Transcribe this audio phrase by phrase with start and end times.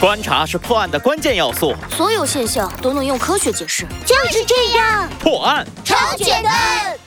[0.00, 3.86] 观察是破案的关键要素，所有现象都能用科学解释。
[4.06, 6.98] 就是这样，破案超简单。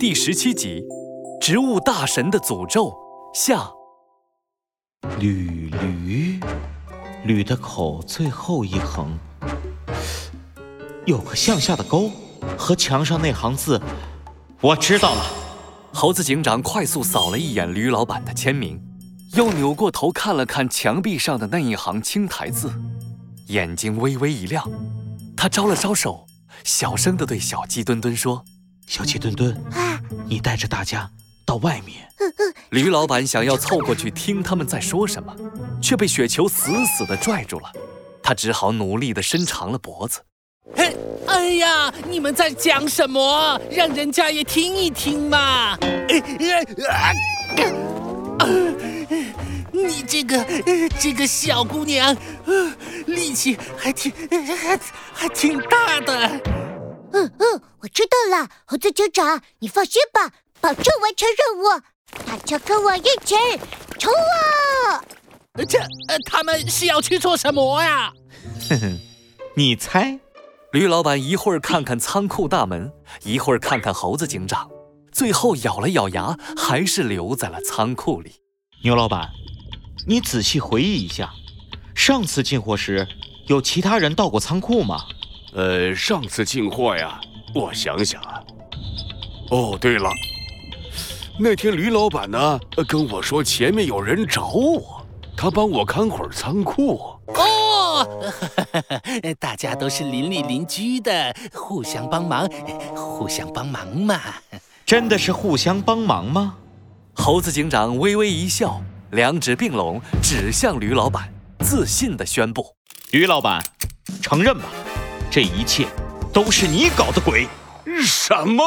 [0.00, 0.82] 第十七集，
[1.40, 2.92] 植物大神的诅咒
[3.32, 3.70] 下。
[5.20, 6.40] 捋驴，
[7.24, 9.16] 捋的口最后一横，
[11.06, 12.10] 有个向下的勾，
[12.58, 13.80] 和墙上那行字，
[14.60, 15.24] 我知道了。
[15.94, 18.82] 猴子警长快速扫了一眼吕老板的签名，
[19.34, 22.72] 又扭过头看了看墙壁上的那一行青苔字，
[23.48, 24.68] 眼睛微微一亮。
[25.36, 26.26] 他招了招手，
[26.64, 28.42] 小声地对小鸡墩墩说
[28.88, 29.56] ：“小鸡墩墩，
[30.26, 31.10] 你带着大家。”
[31.44, 32.06] 到外面，
[32.70, 35.34] 驴老板想要凑过去听他们在说什么，
[35.80, 37.72] 却被雪球死死地拽住了。
[38.22, 40.20] 他只好努力地伸长了脖子。
[40.74, 40.94] 嘿，
[41.26, 43.58] 哎呀，你们在讲什么？
[43.70, 45.78] 让人家也听一听嘛！
[49.72, 50.44] 你这个
[50.98, 52.16] 这个小姑娘，
[53.06, 54.12] 力气还挺
[54.56, 54.78] 还
[55.12, 56.28] 还挺大的。
[57.12, 60.32] 嗯嗯，我知道了，猴子警长，你放心吧。
[60.60, 61.82] 保证完成任务，
[62.26, 63.36] 大家跟我一起
[63.98, 65.02] 冲啊！
[65.68, 68.12] 这呃，他们是要去做什么呀？
[68.68, 68.98] 哼哼，
[69.54, 70.18] 你猜？
[70.72, 74.68] 驴老板一会儿看看仓库大门，一会儿看看猴子警长，
[75.12, 78.32] 最后咬了咬牙，还是留在了仓库里。
[78.84, 79.30] 牛老板，
[80.06, 81.30] 你仔细回忆一下，
[81.94, 83.06] 上次进货时
[83.46, 85.00] 有其他人到过仓库吗？
[85.54, 87.20] 呃，上次进货呀，
[87.54, 88.42] 我想想啊。
[89.50, 90.10] 哦，对了。
[91.40, 97.00] 那天吕老板呢跟我说前面有人找我，他帮我看会儿仓库。
[97.28, 98.06] 哦，
[99.40, 102.48] 大家都是邻里邻居的，互相帮忙，
[102.94, 104.20] 互相帮忙嘛。
[104.88, 106.54] 真的是互相帮忙吗？
[107.12, 112.64] 猴子警长微微一笑，两指并拢指向吕老板，自信地宣布
[113.12, 113.62] ：“吕老板，
[114.22, 114.64] 承认吧，
[115.30, 115.86] 这一切
[116.32, 117.46] 都是你搞的鬼。”
[118.02, 118.64] 什么？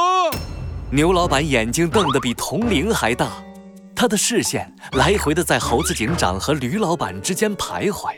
[0.92, 3.28] 牛老板眼睛瞪得比铜铃还大，
[3.96, 8.14] 他的视线来回的在猴子警长和驴老板之间徘徊。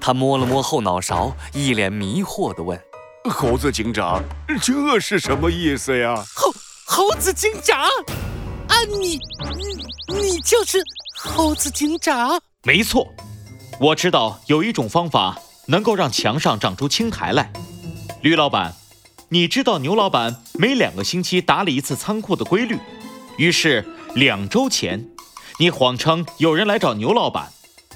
[0.00, 2.76] 他摸了摸后脑勺，一脸迷惑地问
[3.30, 4.20] ：“猴子警长，
[4.60, 6.52] 这是什么意思呀？”“猴
[6.92, 7.80] 猴子警长，
[8.66, 9.16] 啊，你
[10.08, 10.82] 你你就是
[11.22, 13.14] 猴子警长？”“没错，
[13.78, 17.52] 我知道有一种方法能够让墙上长出青苔来。”
[18.22, 18.74] 驴老板。
[19.28, 22.76] 你知道牛老板每两个星期打理一次仓库的规律，
[23.36, 23.86] 于是
[24.16, 25.06] 两周前，
[25.60, 27.52] 你谎称有人来找牛老板，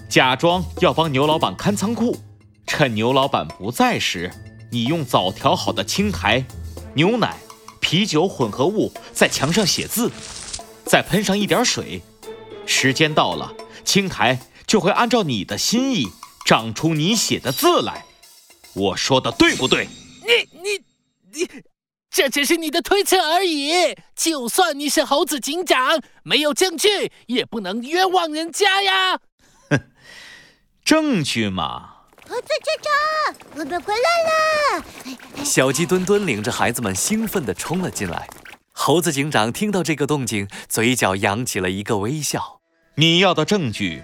[0.09, 2.17] 假装要帮牛老板看仓库，
[2.69, 4.31] 趁牛老板不在时，
[4.71, 6.45] 你用早调好的青苔、
[6.95, 7.37] 牛奶、
[7.95, 10.11] 啤酒混合物在墙上写字，
[10.85, 12.03] 再喷上一点水，
[12.67, 16.09] 时间到了，青苔就会按照你的心意
[16.45, 18.05] 长出你写的字来。
[18.75, 19.87] 我说的对不对？
[20.27, 21.41] 你你。
[21.41, 21.49] 你
[22.11, 23.95] 这只是你的推测而已。
[24.17, 29.21] 就算你是猴子警长，没有证据也不能冤枉人家呀。
[29.71, 29.81] 哼，
[30.85, 31.94] 证据嘛。
[32.27, 35.45] 猴子警长，我们回来了。
[35.45, 38.27] 小鸡墩墩领着孩子们兴奋地冲了进来。
[38.73, 42.61] 猴子警长听到这个动静，嘴角扬起了一个微笑。
[42.97, 44.03] 你要的证据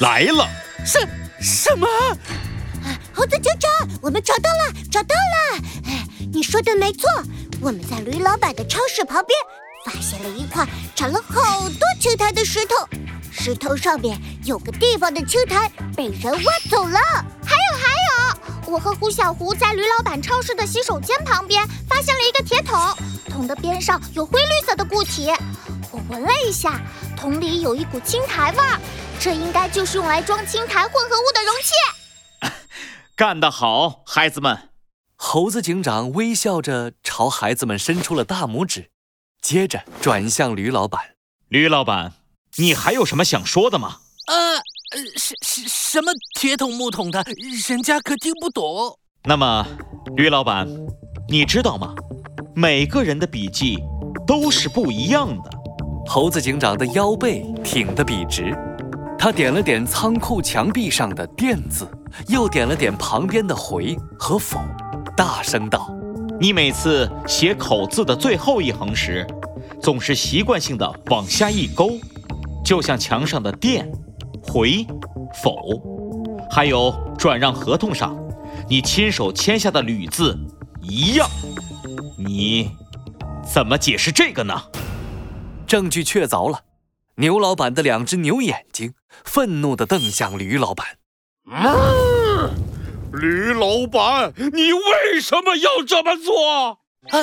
[0.00, 0.48] 来了。
[0.84, 1.08] 什
[1.40, 1.86] 什么？
[3.14, 3.70] 猴子警长，
[4.02, 5.62] 我们找到了，找到了！
[5.86, 7.08] 哎，你说的没错，
[7.60, 9.38] 我们在驴老板的超市旁边
[9.86, 12.74] 发现了一块长了好多青苔的石头，
[13.30, 16.98] 石头上面有个地方的青苔被人挖走了。
[18.72, 22.78] 我和胡小胡在驴老板超市的洗手间旁边发现了一个铁桶，
[23.28, 25.28] 桶的边上有灰绿色的固体，
[25.90, 26.80] 我闻了一下，
[27.14, 28.80] 桶里有一股青苔味儿，
[29.20, 32.56] 这应该就是用来装青苔混合物的容器。
[33.14, 34.70] 干得好，孩子们！
[35.16, 38.90] 猴子警长微笑着朝孩子们伸出了大拇指，
[39.42, 41.16] 接着转向吕老板
[41.48, 42.14] ：“吕老板，
[42.56, 44.62] 你还有什么想说的吗？”“呃，
[45.16, 47.24] 什什什么铁桶木桶的，
[47.68, 48.98] 人家可听不懂。
[49.24, 49.66] ”“那么，
[50.16, 50.68] 吕老板，
[51.28, 51.94] 你知道吗？
[52.54, 53.78] 每个人的笔记
[54.26, 55.50] 都是不一样的。”
[56.06, 58.52] 猴子警长的腰背挺得笔直，
[59.18, 61.88] 他点了点仓库墙壁上的“电”字。
[62.28, 64.60] 又点了点旁边的“回”和“否”，
[65.16, 65.90] 大声道
[66.38, 69.26] ：“你每次写口字的最后一横时，
[69.80, 71.92] 总是习惯性的往下一勾，
[72.62, 73.90] 就像墙上的‘电、
[74.52, 74.86] 回、
[75.42, 75.80] 否’，
[76.50, 78.14] 还有转让合同上
[78.68, 80.38] 你亲手签下的‘吕’字
[80.82, 81.26] 一样。
[82.18, 82.70] 你
[83.50, 84.64] 怎么解释这个呢？”
[85.66, 86.64] 证据确凿了，
[87.14, 88.92] 牛老板的两只牛眼睛
[89.24, 90.86] 愤怒地瞪向驴老板。
[91.50, 92.50] 嗯，
[93.14, 96.80] 吕老板，你为什么要这么做？
[97.10, 97.18] 啊，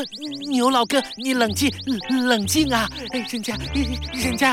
[0.50, 1.72] 牛老哥，你冷静，
[2.28, 2.90] 冷静啊！
[3.14, 3.58] 人家，
[4.14, 4.52] 人家，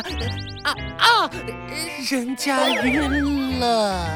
[0.63, 1.31] 啊啊，
[2.09, 4.07] 人家晕了。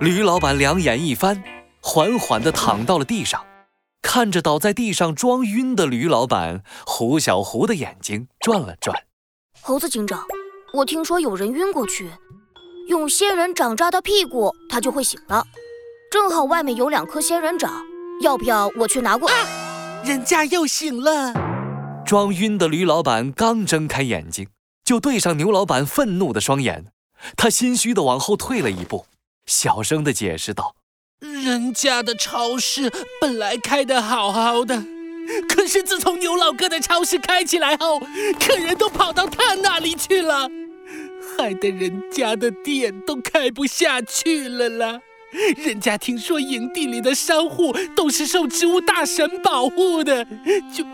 [0.00, 1.42] 驴老板两眼一翻，
[1.82, 3.44] 缓缓地躺到了地上，
[4.00, 9.04] 看着倒在地上装晕的驴老板，胡小胡的眼睛转了转。
[9.60, 10.24] 猴子警长，
[10.72, 12.10] 我听说有人晕过去，
[12.88, 15.44] 用仙人掌扎他屁股，他就会醒了。
[16.10, 17.84] 正好外面有两颗仙人掌，
[18.22, 19.28] 要不要我去拿过？
[19.28, 19.34] 啊，
[20.04, 21.32] 人家又醒了。
[22.06, 24.48] 装晕的驴老板刚睁开眼睛，
[24.84, 26.86] 就对上牛老板愤怒的双眼，
[27.36, 29.06] 他心虚的往后退了一步，
[29.46, 30.74] 小声的解释道
[31.20, 32.90] ：“人家的超市
[33.20, 34.82] 本来开的好好的。”
[35.46, 38.00] 可是自从牛老哥的超市开起来后，
[38.40, 40.48] 客人都跑到他那里去了，
[41.36, 45.00] 害得人家的店都开不下去了啦。
[45.64, 50.24] 人家听说营地里的商户都是受植物大神保护的，
[50.72, 50.84] 就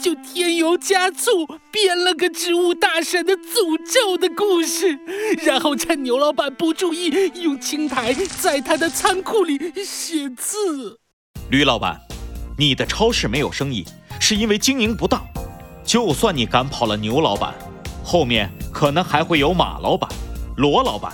[0.00, 4.98] 就添油加醋编了个植物大神的诅咒的故事，
[5.44, 10.98] 然后趁牛老板不注意，用青苔在他的仓库里写字。
[11.50, 12.00] 吕老板。
[12.58, 13.84] 你的超市没有生意，
[14.18, 15.22] 是因为经营不当。
[15.84, 17.54] 就算你赶跑了牛老板，
[18.02, 20.10] 后面可能还会有马老板、
[20.56, 21.12] 罗老板。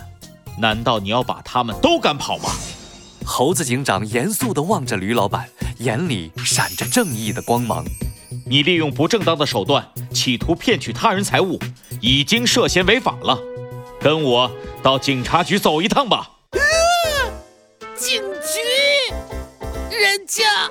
[0.58, 2.50] 难道你要把他们都赶跑吗？
[3.24, 7.84] 猴子警长严肃地望着吕老板，眼里闪着正义的光芒。
[8.46, 11.58] 你利用不正当的手段，企图骗取他人财物，
[12.00, 13.38] 已经涉嫌违法了。
[14.00, 14.50] 跟我
[14.82, 16.30] 到警察局走一趟吧。
[17.96, 18.58] 警局，
[19.96, 20.68] 人家。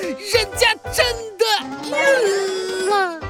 [0.00, 1.04] 人家真
[1.36, 1.44] 的
[1.84, 3.20] 晕了。